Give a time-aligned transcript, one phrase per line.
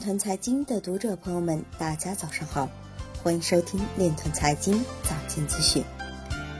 [0.00, 2.66] 团财经的读者朋友们，大家早上好，
[3.22, 5.84] 欢迎收听链团财经早间资讯。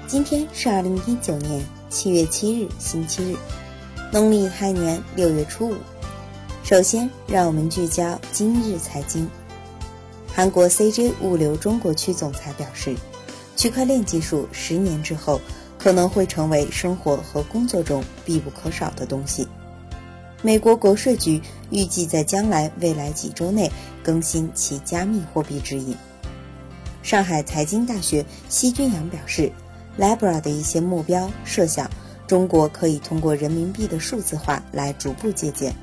[0.06, 3.36] 今天是二零一九年七月七日，星期日，
[4.12, 5.74] 农历亥年六月初五。
[6.62, 9.26] 首先，让我们聚焦今日财经。
[10.28, 12.94] 韩国 CJ 物流中国区总裁表示，
[13.56, 15.40] 区块链技术十年之后
[15.78, 19.48] 可能会成为生活和工作中必不可少的东西。
[20.42, 23.70] 美国国税局预计在将来未来几周内
[24.02, 25.94] 更新其加密货币指引。
[27.02, 29.52] 上海财经大学奚君阳表示
[29.98, 31.90] ，Libra 的一些目标设想，
[32.26, 35.74] 中国可以通过人民币的数字化来逐步借鉴。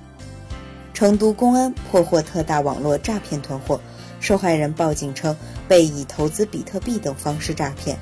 [0.91, 3.79] 成都公安破获特大网络诈骗团伙，
[4.19, 5.37] 受害人报警称
[5.67, 7.99] 被以投资比特币等方式诈骗。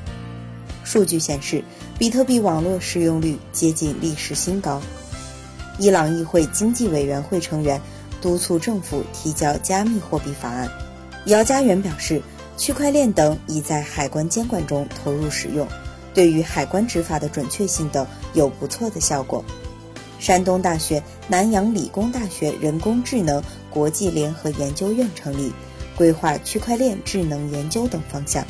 [0.86, 1.66] 数据显示，
[2.00, 4.82] 比特币网络使用率接近历史新高。
[5.78, 7.82] 伊朗议会经济委员会成员
[8.22, 10.70] 督促政府提交加密货币法案。
[11.26, 12.22] 姚家园表示，
[12.58, 15.68] 区块链等已在海关监管中投入使用，
[16.14, 19.44] 对于海关执法的准确性等有不错的效果。
[20.18, 25.52] 山东大学、南阳理工大学人工智能国际联合研究院成立，
[25.98, 28.46] 规划区块链智能研究等方向。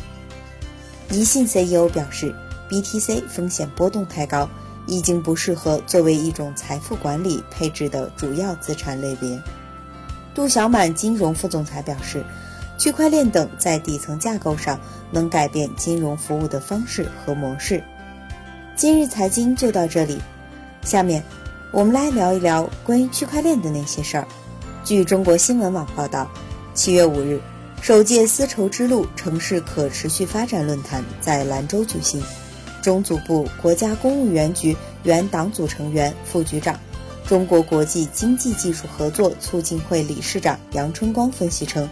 [1.10, 2.34] 宜信 CEO 表示
[2.70, 4.48] ，BTC 风险波动太高。
[4.88, 9.42] 已经不适合作为一种财富管理配置的主要资产类别。
[10.34, 12.24] 杜小满金融副总裁表示，
[12.78, 14.80] 区块链等在底层架构上
[15.12, 17.84] 能改变金融服务的方式和模式。
[18.76, 20.20] 今日财经就到这里，
[20.84, 21.24] 下面
[21.72, 24.28] 我们来聊一聊关于区块链的那些事儿。
[24.84, 26.30] 据中国新闻网报道，
[26.74, 27.40] 七月五日，
[27.82, 32.22] 首届丝绸之路城市可持续发展论坛在兰州举行。
[32.86, 36.80] 中组部国家公务员局原党组成员、副局长、
[37.26, 41.90] 中国国际经济技术合作促进会理事长杨春光分析称，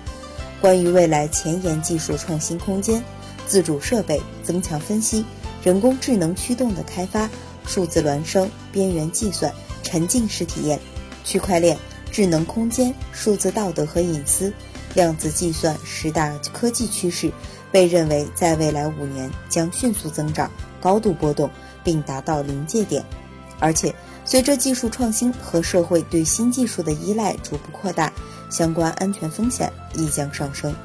[0.61, 3.03] 关于未来前沿技术创新空间、
[3.47, 5.25] 自主设备、增强分析、
[5.63, 7.27] 人工智能驱动的开发、
[7.65, 9.51] 数字孪生、边缘计算、
[9.81, 10.79] 沉浸式体验、
[11.23, 11.75] 区块链、
[12.11, 14.53] 智能空间、数字道德和隐私、
[14.93, 17.31] 量子计算十大科技趋势，
[17.73, 20.49] 被认为在未来五年将迅速增长。
[20.79, 21.49] 高度波动，
[21.83, 23.03] 并达到临界点，
[23.59, 23.95] 而且
[24.25, 28.11] 随着技术创新和社会对新技术的依赖逐步扩大，
[28.49, 30.75] 相关安全风险亦将上升。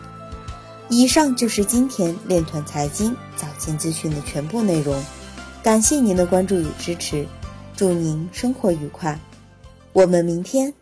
[0.89, 5.05] 以上就是今天链团财经早间资讯的全部内容，
[5.63, 7.27] 感谢您的关注与支持，
[7.77, 9.19] 祝您生活愉快，
[9.93, 10.73] 我们明天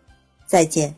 [0.47, 0.97] 再见。